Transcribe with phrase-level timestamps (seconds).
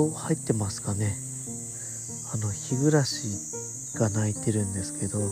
[0.00, 1.16] 音入ってますかね。
[2.34, 3.28] あの日暮らし
[3.94, 5.22] が鳴いてるんですけど、え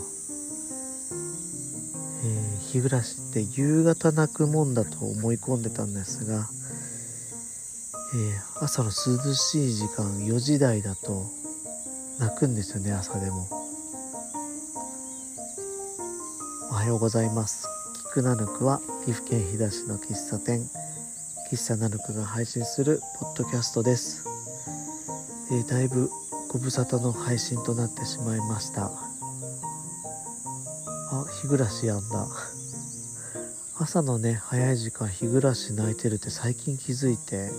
[2.23, 6.47] ー、日暮らしって夕方鳴くもんだと思い込んでたんですが、
[8.13, 11.25] えー、朝の涼しい時間4時台だと
[12.19, 13.47] 泣くんですよね朝でも。
[16.71, 17.67] おはようございます。
[18.11, 20.61] 菊ナヌクは岐阜県飛騨市の喫茶店。
[21.51, 24.34] 喫茶ナヌクが配信するポッドキャストです、
[25.51, 26.09] えー、だいぶ
[26.49, 28.85] ご無沙汰の配信となってしまいました。
[31.11, 32.27] あ日暮らしやんだ。
[33.77, 37.49] 朝のね早い時間日暮らし泣いてるって最近気づいて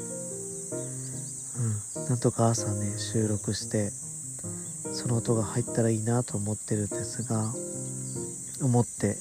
[1.99, 3.91] うんなんとか朝ね収録して
[4.95, 7.53] その音が入ったらいいなと思ってるんですが
[8.63, 9.19] 思って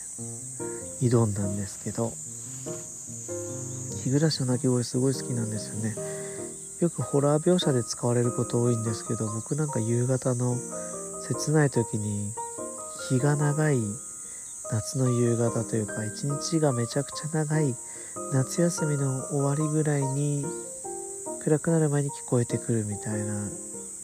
[1.02, 2.14] 挑んだんですけど
[4.04, 6.15] 日暮らしの鳴き声すごい好きなんですよね。
[6.86, 10.56] よくホラー描写で使われること多いんですけど僕なんか夕方の
[11.28, 12.32] 切ない時に
[13.10, 13.80] 日が長い
[14.72, 17.76] 夏の夕方というか一日がめちゃくちゃ長い
[18.34, 20.46] 夏休みの終わりぐらいに
[21.44, 23.50] 暗くなる前に聞こえてくるみたいな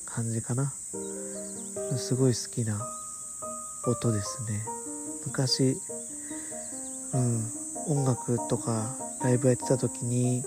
[0.06, 0.74] 感じかな。
[1.98, 2.82] すごい好きな
[3.86, 4.64] 音ですね。
[5.28, 5.78] 昔
[7.14, 7.46] うん
[7.90, 10.44] 音楽とかライブやってた時に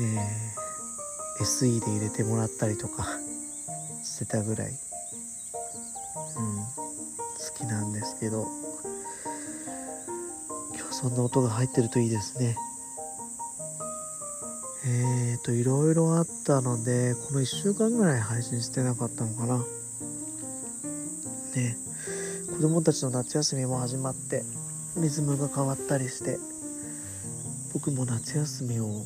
[0.00, 0.57] えー、
[1.40, 3.06] SE で入れてもらったりとか
[4.02, 6.64] してたぐらい、うん、好
[7.56, 8.46] きなんですけど。
[10.74, 12.56] 今日そんな音が入ってるといいですね。
[14.86, 19.58] えーといろいろあったのでこの1週間ぐらい配信してなかったのかな。
[21.54, 21.76] ね
[22.50, 24.44] 子供たちの夏休みも始まって
[24.96, 26.38] リズムが変わったりして
[27.72, 29.04] 僕も夏休みを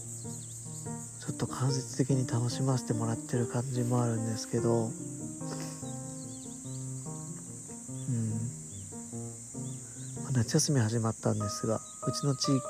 [1.43, 4.91] と間接的に楽しませてもらってる感じもあるんですけどうん、
[10.23, 12.63] まあ、夏休み始まったんですがうちの地域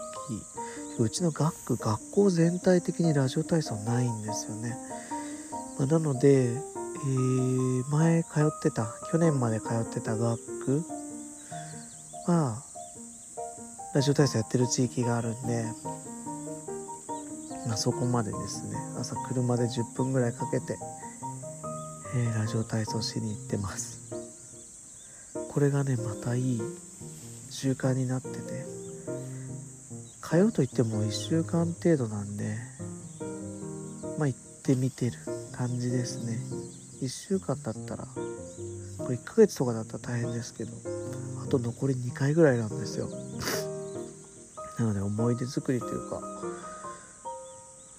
[0.98, 4.74] うちの学区学校全体的にラジオ体操ないんですよね、
[5.78, 10.82] まあ、なので、えー、前通ってた去年まで通ってた学区
[12.26, 12.62] は
[13.94, 15.66] ラジオ体操やってる地域があるんで
[17.66, 18.76] まあ、そこまでですね。
[18.98, 20.76] 朝車で10分ぐらいかけて、
[22.14, 24.02] えー、ラジオ体操しに行ってます。
[25.52, 26.62] これがねまたいい
[27.50, 28.64] 習慣になってて
[30.22, 32.56] 通うといっても1週間程度なんで
[34.18, 35.18] まあ行ってみてる
[35.52, 36.38] 感じですね。
[37.02, 38.04] 1週間だったら
[38.96, 40.70] これ1ヶ月とかだったら大変ですけど
[41.44, 43.10] あと残り2回ぐらいなんですよ。
[44.78, 46.22] なので思い出作りというか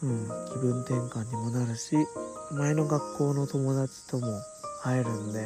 [0.04, 1.96] うん、気分転換にもなるし
[2.52, 4.28] 前の学校の友達とも
[4.84, 5.46] 会えるんで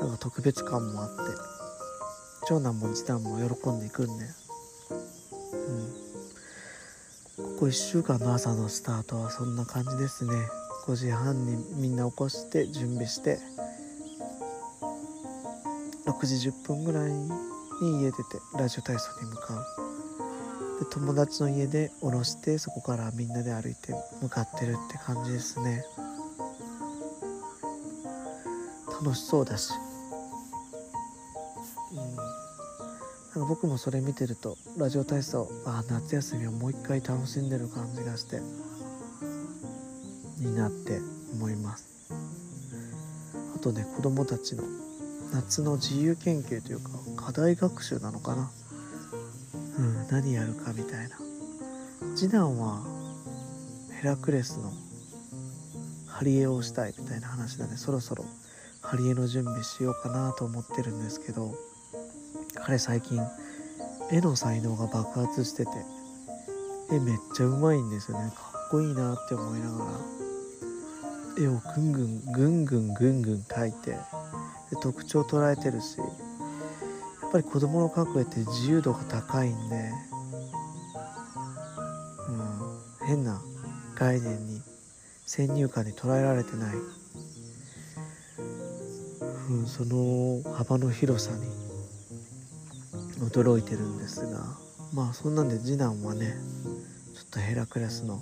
[0.00, 1.16] なんか特別感もあって
[2.46, 4.24] 長男も次男も喜んでいくんで、
[7.38, 10.32] うん、ここ1週間の朝のスタートはそんな感じですね。
[10.86, 13.40] 5時半にみんな起こして準備して
[16.06, 18.22] 6時10分ぐらいに家出て
[18.56, 19.85] ラジオ体操に向かう。
[20.78, 25.84] で友達の家で降ろしてそこからみんなで歩いて向かってるって感じですね。
[29.00, 29.72] 楽しそうだし。
[31.92, 32.16] うん。
[32.16, 38.36] なんか僕もそれ見てるとラジオ体操あ夏休みをもう一回楽しんでる感じがして
[40.40, 41.00] いいなって
[41.32, 42.12] 思います。
[43.54, 44.62] あとね子供たちの
[45.32, 48.50] 夏の自由研究というか課題学習なのかな。
[49.78, 51.16] うん、何やるかみたいな。
[52.14, 52.82] 次男は
[54.00, 54.72] ヘラクレスの
[56.06, 58.24] 貼り絵をしたいみたいな話なんでそろそろ
[58.82, 61.54] 貼り絵の準備しようかなと思ってるんですけど
[62.54, 63.20] 彼最近
[64.10, 65.70] 絵の才能が爆発してて
[66.92, 68.30] 絵めっちゃうまいんですよね。
[68.30, 70.26] かっこいいなって思いながら。
[71.38, 73.98] 絵をぐんぐんぐんぐんぐんぐん描いてで
[74.80, 75.98] 特徴捉えてるし
[77.26, 79.90] っぱり子供の描く絵って自由度が高いんで、
[82.28, 83.40] うん、変な
[83.96, 84.62] 概念に
[85.26, 86.76] 先入観に捉えられてない、
[89.50, 91.46] うん、その幅の広さに
[93.28, 94.44] 驚いてるんですが
[94.94, 96.34] まあそんなんで次男はね
[97.14, 98.20] ちょっとヘラクレスの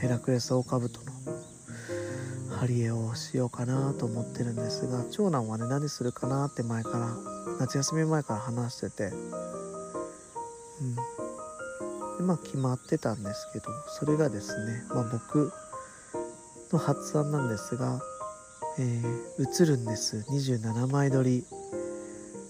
[0.00, 9.04] ヘラクレスオオカブトの貼り絵をしようかなと思ってるんですが長男はね何するかなって前から夏休み前から話してて。
[9.04, 10.96] うん。
[12.18, 15.52] でまあ決まってたんですけどそれがですね、まあ、僕
[16.72, 18.00] の発案なんですが、
[18.78, 20.24] えー、映るんです。
[20.28, 21.44] 27枚撮り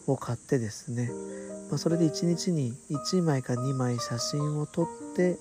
[0.07, 1.11] を買ってですね、
[1.69, 5.37] まあ、それで1日に1枚か2枚写真を撮って、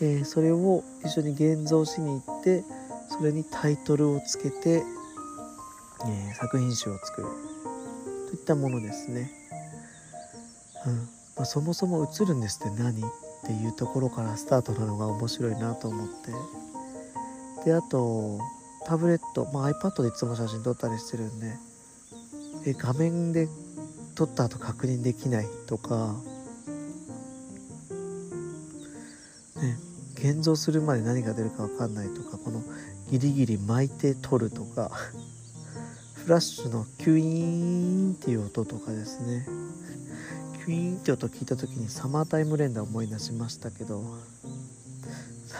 [0.00, 2.64] えー、それを一緒に現像しに行って
[3.08, 4.82] それにタイトルをつけて、
[6.06, 7.51] えー、作品集を作る。
[8.32, 9.30] といったものですね。
[10.86, 10.96] うん。
[11.36, 13.04] まあ、そもそも映るんですって何っ
[13.44, 16.32] ていうところからスタートなのが面白いなと思って。
[17.66, 18.40] であと
[18.86, 21.54] タブレット、まあ、iPad でいつも写真撮ったりしてるんで
[22.66, 23.46] え画面で
[24.16, 26.16] 撮った後確認できないとか、
[29.56, 29.78] ね、
[30.14, 32.62] 現像するまで何が出るか分かんないとかこの
[33.12, 34.90] ギリギリ巻いて撮るとか。
[36.22, 39.44] フラッシュのキュイーンっていう音とかですね。
[40.64, 44.04] キュイーンって音聞いた時にサマータイム連打思い出しましたけど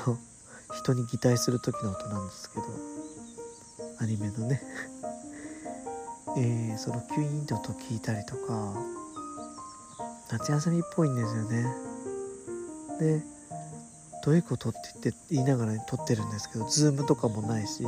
[0.04, 0.18] そう
[0.72, 2.64] 人に擬態する時の音なんですけど
[3.98, 4.62] アニメのね。
[6.36, 8.72] えー、そのキュイーンって音聞いたりとか
[10.30, 11.66] 夏休みっぽいんですよね。
[13.00, 13.22] で
[14.24, 17.84] どういうことって言って言いながら撮ってるんですけどズームとかもないし、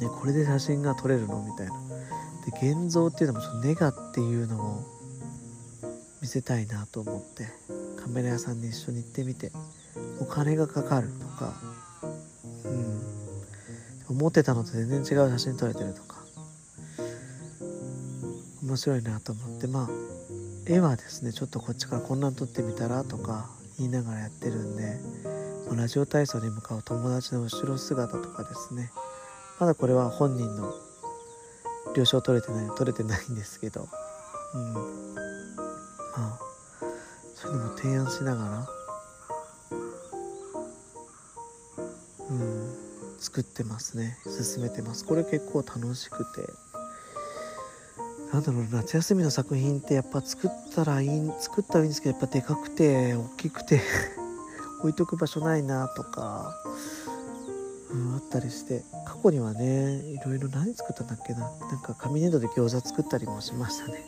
[0.00, 1.42] ね、これで写真が撮れるの？
[1.42, 1.72] みたいな。
[2.60, 4.82] で現像っていうのもちょっとネガっていうのを
[6.20, 7.48] 見せたいなと思って
[8.02, 9.50] カメラ屋さんに一緒に行ってみて
[10.20, 11.54] お金がかかるとか
[12.64, 13.00] うん。
[14.06, 16.16] 思ってたのと全然違う写真撮れてるとか
[18.62, 19.88] 面白いなと思ってまあ
[20.66, 23.48] 絵はですねちょっとこっちからこんなん撮ってみたらとか
[23.78, 25.00] 言いながらやってるんで、
[25.74, 28.90] ラジオ体操に向かう友達の後ろ姿とかですね
[29.60, 30.74] まだこれは本人の
[31.94, 33.88] 了承取れてない取れてないんですけど。
[34.54, 34.74] うん。
[34.74, 35.20] ま
[36.16, 36.38] あ
[37.34, 38.68] そういうのも提案しながら。
[42.30, 42.74] うん。
[43.20, 44.18] 作ってますね。
[44.24, 45.04] 進めてます。
[45.04, 46.42] これ結構楽しくて。
[48.32, 53.80] なんだろう夏休みの作品ってやっぱ作ったらいい作ったらいいんですけどやっぱでかくて大きくて
[54.80, 56.52] 置いとく場所ないなとか、
[57.94, 61.40] うん、あったりして過去にはねいろいろ何作ったんだっけな。
[61.40, 64.04] なんか紙粘土で餃子作ったりもしましたね。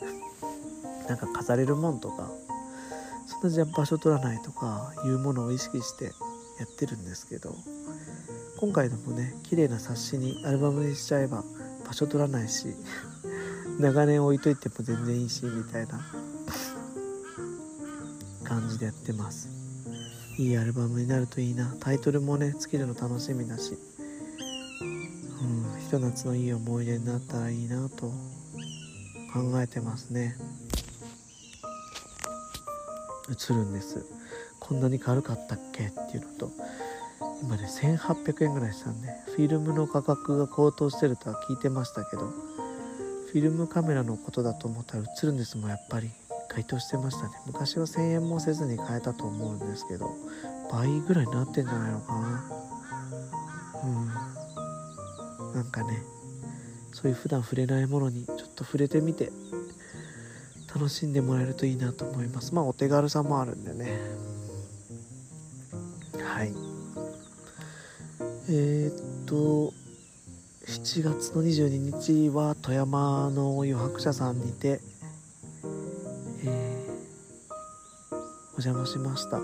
[1.09, 2.29] なんか飾れるもんとか
[3.27, 6.11] そんなじゃ場所取らないとかいうものを意識してや
[6.65, 7.55] ってるんですけど
[8.59, 11.45] 今回のもね綺麗な冊子にアルバムにしちゃえば
[11.87, 12.75] 場所取らないし
[13.79, 16.01] 長年置いといても全然いいしみたいな
[18.43, 19.56] 感じでやってます。
[20.39, 21.75] いいアルバムになるといいな。
[21.81, 23.79] タイトルもねつけるの楽しみだし。
[25.41, 28.07] うんひと夏のいい思い出になったらいいなと
[29.33, 30.37] 考えてますね。
[33.31, 34.05] 映るんです。
[34.61, 35.87] こんなに軽かったっけ？
[35.87, 36.51] っていうのと
[37.43, 46.11] 今ね1800円ぐらいしたんでフィルムの価格が高騰してるとは聞いてましたけどフィルムカメラのことだと思ったら映るんですもんやっぱり。
[46.57, 47.35] 該当してましたね。
[47.45, 50.17] 昔は1000円もせずに買えたと思うんですけど
[50.73, 52.45] 倍ぐらいになってんじゃないのかな。
[53.85, 55.53] うん。
[55.55, 56.03] なんかね
[56.93, 59.31] そういう普段触れないものにちょっと触れてみて
[60.75, 62.55] 楽しんでもらえるといいなと思います。
[62.55, 63.99] まあお手軽さもあるんでね。
[66.23, 66.55] はい。
[68.49, 69.75] えー、っと
[70.67, 74.81] 7月の22日は富山の余白者さんにて、
[78.59, 79.39] お邪魔しました。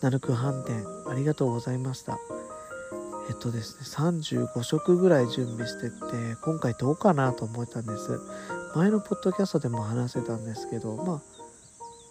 [0.00, 2.18] ナルク飯店ありがとうございました。
[3.28, 8.20] えっとですね35食ぐらい準備してって今回どうかなと思ったんです。
[8.74, 11.22] 前のポッドキャストでも話せたんですけどま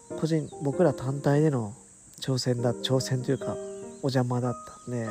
[0.10, 1.74] あ個人僕ら単体での
[2.22, 3.56] 挑戦だ挑戦というか
[4.04, 4.54] お邪魔だっ
[4.86, 5.08] たんで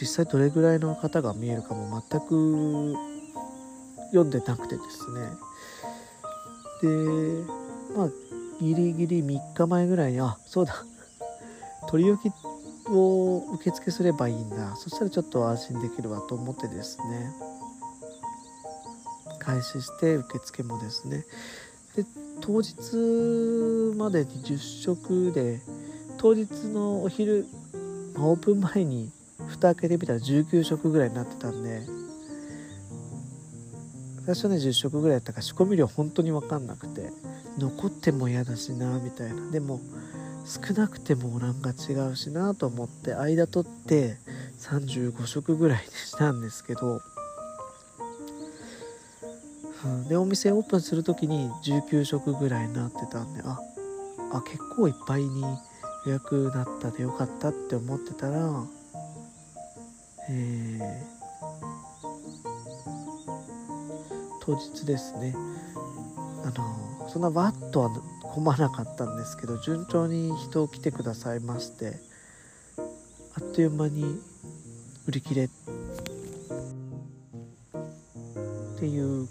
[0.00, 2.94] 実際どれぐらいの方が見えるかも全く
[4.12, 5.30] 読んでなくてですね。
[6.82, 7.65] で
[7.96, 8.08] まあ
[8.60, 10.84] ギリギリ3日前ぐらいにあそうだ。
[11.88, 12.32] 取り置き
[12.90, 14.76] を受付すればいいんだ。
[14.76, 17.32] そしたらちょっと安心できるわと思ってですね。
[19.38, 21.24] 開始して受付もですね。
[21.96, 22.04] で
[22.40, 22.74] 当日
[23.96, 25.60] までに10食で
[26.18, 27.46] 当日のお昼
[28.16, 29.10] オープン前に
[29.46, 31.82] 蓋開けてみたら19食ぐらいになってたんで
[34.26, 37.10] 最初ね10食ぐらいやったから仕込み量本当に分かんなくて
[37.58, 39.50] 残っても嫌だしなみたいな。
[39.52, 39.80] でも
[40.46, 44.16] 少なくてもおらんが違うしなと思って間取って
[44.60, 47.00] 35食ぐらいにしたんですけど、
[49.84, 53.58] うん、でお店オープンする時に19食ぐらいになってたんであ
[54.32, 55.42] あ結構いっぱいに
[56.06, 58.64] 予約なったでよかったって思ってたら
[60.30, 61.15] えー
[64.46, 65.34] 当日ですね。
[66.44, 67.90] あのそんなわっとは
[68.22, 71.98] 混まなかったんですけど順調に人を来てくださいまして
[73.34, 74.20] あっという間に
[75.08, 75.48] 売り切れっ
[78.78, 79.26] ていう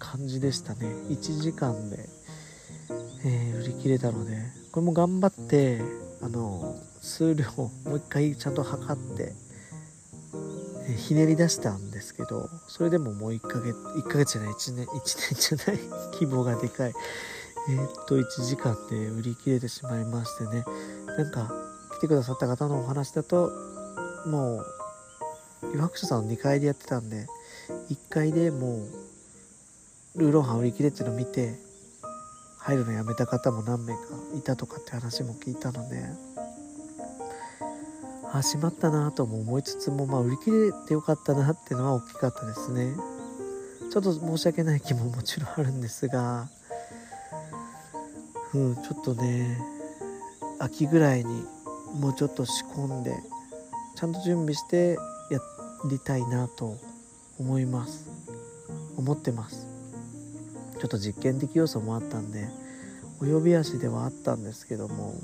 [0.00, 0.86] 感じでしたね。
[1.10, 2.08] 1時間で、
[3.24, 4.36] えー、売り切れたので
[4.72, 5.80] これも頑張って
[6.22, 9.32] あの数量もう一回ちゃんと測って
[10.96, 15.00] ひねり出したんですけどそれでももう1ヶ月1ヶ月じゃない1年1
[15.34, 16.92] 年じゃない 規模がでかい。
[17.68, 20.64] えー、っと1時間で売り切れてしまいましてね。
[21.18, 21.52] なんか
[21.96, 23.50] 来てくださった方のお話だと
[24.26, 24.66] もう
[25.74, 27.26] 予約者さん2階でやってたんで
[27.88, 28.86] 1階でも
[30.14, 31.58] うルーローハン売り切れっていうのを見て
[32.58, 34.00] 入るのやめた方も何名か
[34.36, 36.04] いたとかって話も聞いたので
[38.32, 42.94] あしまったなとも思いつつも、まあ、売り切れてよかったなっていうのは大きかったですね。
[43.90, 46.48] ちょっと申し訳ない気ももちろんあるんですが
[48.52, 49.56] うんちょっとね
[50.58, 51.44] 秋ぐらいに
[51.94, 53.14] もうちょっと仕込んで
[53.94, 54.98] ちゃんと準備して
[55.30, 55.40] や
[55.90, 56.76] りたいなと
[57.38, 58.06] 思います。
[58.96, 59.66] 思ってます。
[60.78, 62.48] ちょっと実験的要素もあったんで
[63.20, 65.14] 及び足ではあったんですけども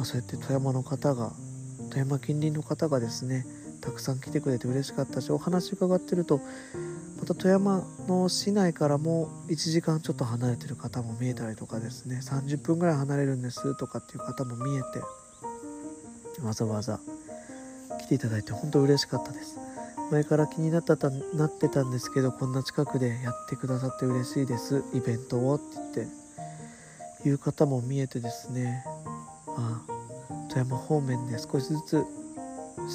[0.00, 1.30] まあ、そうやって富山の方が
[1.90, 3.44] 富山近隣の方がですね
[3.82, 6.40] たくさん来てくれて嬉しかったしお話伺ってると
[7.18, 14.86] また富山の市内からも1時間ちょっと離れてる方も見えたりとかですね30分ぐらい離れるんですとかっていう方も見えて
[16.42, 16.98] わざわざ
[18.00, 19.58] 来ていただいて本当嬉しかったです。
[20.10, 24.82] 前から気になったたなってたんですけどこんな近くでやってくださって嬉しいです。
[24.94, 25.64] イベントをって
[25.94, 26.08] 言っ
[27.22, 28.82] ていう方も見えてですね
[29.56, 29.82] あ
[30.48, 32.04] 富山方面で少しずつ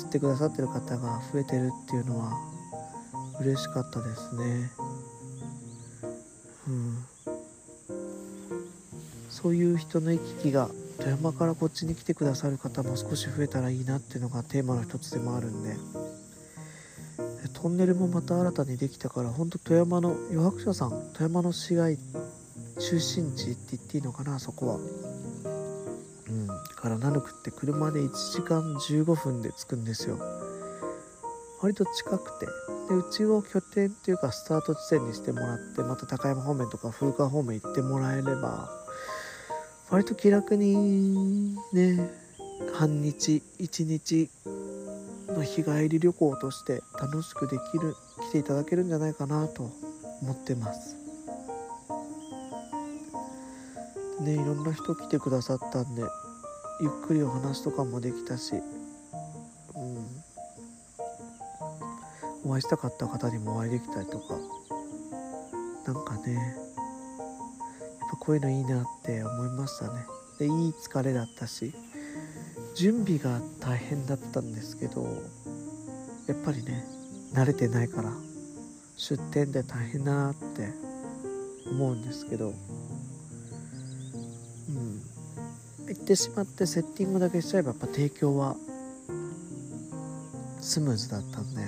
[0.03, 2.33] 知ってくださってる方が増えてるっていうのは
[3.39, 4.71] 嬉しかったですね。
[6.67, 7.05] うん。
[9.29, 15.75] そういう人の行き来が富山からこっちに来てくださる方も少し増えたらいいなっていうのがテーマの一つでもあるんで。
[17.65, 21.97] トンネルもまた新たにできたから本当富山の余白者さん富山の市街
[22.79, 25.04] 中心地って言っていいのかなそこは。
[26.85, 30.19] からナヌクって車で1時間15分で着くんですよ。
[31.59, 32.45] 割と近くて。
[32.45, 38.69] でうちを拠点っていうかスタート地点にしてもらってまた高山方面とか古川方面行ってもらえれば
[39.89, 42.11] 割と気楽にね
[42.75, 44.29] 半日1日
[45.29, 47.95] の日帰り旅行として楽しくできる
[48.29, 49.71] 来ていただけるんじゃないかなと
[50.21, 50.95] 思ってます。
[54.21, 56.03] ねいろんな人来てくださったんで
[56.81, 58.59] ゆっくりお話とかもできたし、う
[59.79, 60.05] ん、
[62.51, 64.35] お会いしたかった方にもお会いできたりとか
[65.87, 66.43] なんかねやっ
[68.11, 70.05] ぱこういうのいいなって思いましたね。
[70.37, 71.73] でいい疲れだったし
[72.75, 75.03] 準備が大変だったんですけど
[76.27, 76.83] やっぱりね
[77.33, 78.11] 慣れてないから
[78.97, 80.73] 出店で大変だなって
[81.69, 82.53] 思うんですけど
[86.05, 88.55] ってしまってセッティングだけしちゃえばやっぱ提供は
[90.61, 91.61] スムーズだったんで、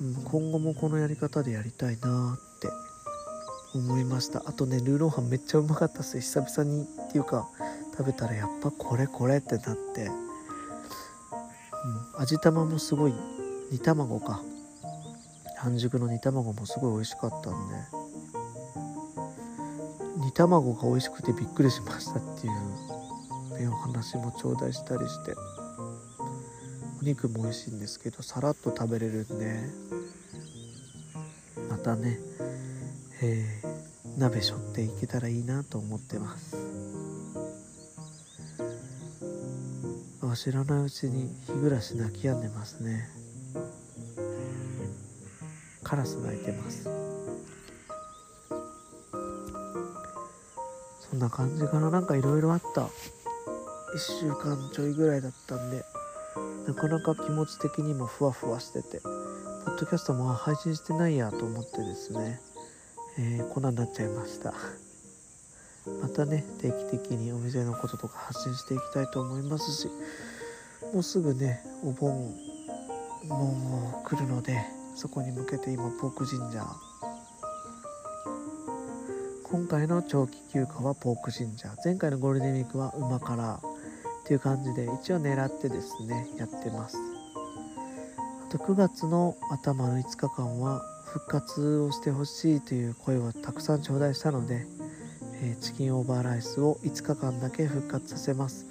[0.00, 2.68] うん、今後もこのやり方でやりたいなって
[3.74, 4.42] 思いました。
[4.46, 7.50] あとねルーローハンめっちゃうまかったっす久々にっていうか
[7.98, 10.12] 食べたらやっぱこれこれってなって、うん、
[12.22, 13.14] 味玉もすごい
[13.70, 14.40] 煮卵か。
[15.58, 17.95] 半熟の煮卵もすごい美味しかったんで。
[20.36, 25.34] 卵が美味しくてびっくりしましたっていう、ね、お話も頂戴したりして。
[27.00, 29.96] お肉も美味しいんですけどさらっと食べれるんで。
[31.70, 32.18] またね、
[33.22, 36.56] えー、鍋しょっていけたらいいなと思ってます。
[40.36, 43.08] 知らないうちに日暮らし泣き止んでますね。
[45.82, 47.05] カラス鳴いてます。
[51.16, 51.90] んな感じかな。
[51.90, 52.88] なんかいろいろあった。
[53.94, 55.82] 1週間ちょいぐらいだったんで
[56.66, 62.40] なかなか気持ち的にもふわふわしててポッドキャストも配信してないやと思ってですね、
[63.18, 64.52] えー、こんなになっちゃいました。
[66.02, 69.88] またね定期的にお店のこととか発信していきたいと思いますし
[70.92, 72.34] もうすぐねお盆
[73.28, 74.60] も来るので
[74.96, 76.66] そこに向けて今ポークジンジャー
[79.48, 81.76] 今回の長期休暇はポークジンジャー。
[81.84, 83.60] 前回のゴールデンウィークは馬から。
[84.24, 86.98] っていう感じで一応狙ってですねやってます。
[88.44, 94.66] あと9月の頭の5日間は復活をしてほしいという声をたくさん頂戴したので、
[95.44, 98.66] えー、チキンオーバーライスを5日間だけ復活させます。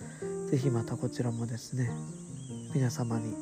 [0.49, 1.89] 是非またこちらもですね
[2.73, 3.33] 皆様に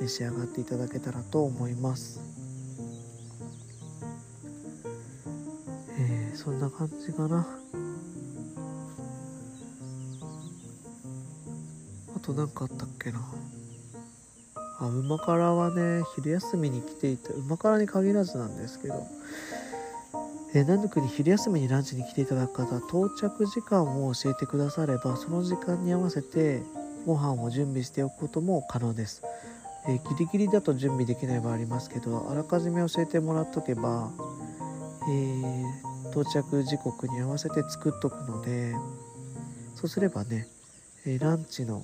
[0.00, 2.29] 召し上がっていただけたらと思います。
[6.34, 7.46] そんな感じかな。
[12.16, 13.20] あと何かあったっけな。
[14.78, 17.32] あ馬からはね昼休みに来ていた。
[17.34, 19.06] 馬からに限らずなんですけど。
[20.52, 26.62] えー、南国に昼休みにランチに来ていただく方到着時間を教えてくださればその時間に合わせて
[27.06, 29.22] ご飯を準備しておくことも可能です、
[29.88, 34.10] え、ギリギリだと準備できない場合ありますけどあらかじめ教えてもらっとけば、
[35.08, 38.74] えー、到着時刻に合わせて作っとくので
[39.74, 40.46] そうすればね、
[41.06, 41.82] えランチの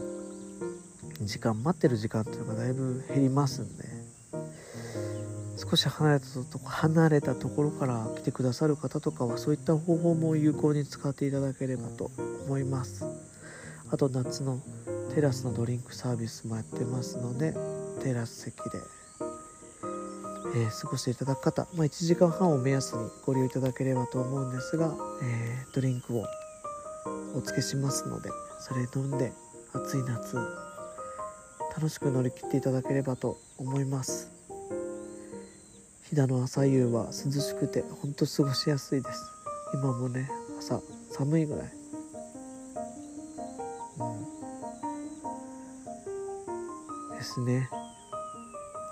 [1.23, 3.85] 時間待ってる時間っていうのがだいぶ減りますんで
[5.57, 12.11] 少し離れたと離れたところから来てくださる方とかはそういった方法も有効に使っていただければと
[12.47, 13.05] 思います。
[13.91, 14.61] あと夏の
[15.15, 17.55] テラスのドリンクサービスもやってますので
[18.03, 18.79] テラス席で、
[20.57, 26.25] えー、過ごしていただく方、まあ、1時間半を目安にご利用いただければと思うんですが、えー、ドリンクを
[27.35, 29.35] お付けしますのでそれ飲んで
[29.75, 30.39] 暑い夏
[31.77, 34.33] 楽しく乗り切っていただければと思います。
[36.09, 39.31] 飛騨の朝夕は涼しくてほんと過ごしやすいです。
[39.75, 41.71] 今もね朝寒いぐらい。
[43.99, 44.05] う
[47.13, 47.19] ん。
[47.19, 47.69] ですね。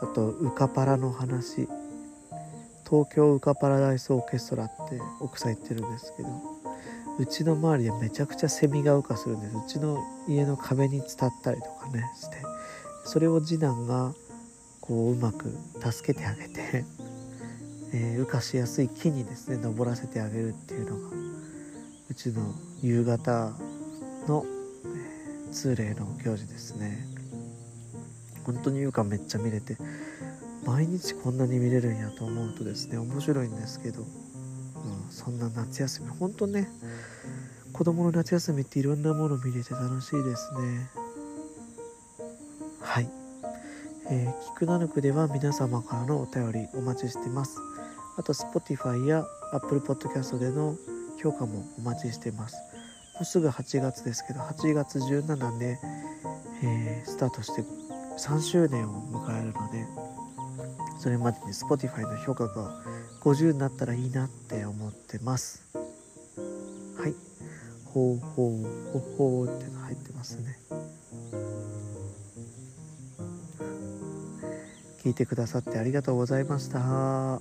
[0.05, 1.69] あとウカパラの話。
[2.89, 6.29] 東京ウカパラダイスオーケストラって奥さん言ってるんですけど
[7.19, 9.57] うちの周りでめちゃくちゃセミが羽化するんです。
[9.57, 12.37] うちの家の壁に伝ったりとかねして。
[13.07, 14.13] それを次男が
[14.81, 16.85] こううまく助けてあげて、
[17.93, 21.17] えー、羽化しやすい木にですね登らせてあげるっていうのが
[22.11, 22.43] うちの
[22.83, 23.53] 夕方
[24.29, 24.45] の、
[25.49, 27.14] え、通例の行事ですね。
[28.45, 29.77] 本当に羽化めっちゃ見れて
[30.67, 34.07] 毎日こんなに見れるんやと思うとですね面白いんですけど、うん、
[35.11, 36.69] そんな夏休み本当ね
[37.73, 41.05] 子供の夏休みっていろんなもの見れて楽しいですね
[42.85, 43.09] はい。
[44.11, 47.59] えー、キクナヌクでは皆様からのお便りお待ちしてます。
[48.17, 50.77] あと、Spotify や Apple Podcast での
[51.21, 52.57] 評価もお待ちしてます。
[53.15, 55.79] もうすぐ8月ですけど、8月17で、
[56.63, 57.65] えー、スタートして
[58.17, 59.87] 3周年を迎えるので、
[60.99, 62.83] それまでに Spotify の評価が
[63.23, 65.63] 50になったらいいなって思ってます。
[66.99, 67.15] はい。
[67.87, 70.59] ほうほうほほうっての入ってますね。
[75.03, 77.41] 聞いてくださってありがとうございました。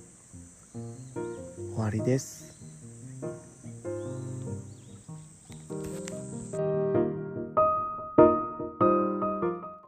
[1.74, 2.43] 終わりです。